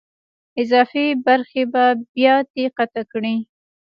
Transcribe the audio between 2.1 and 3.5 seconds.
بیاتي قطع کړئ.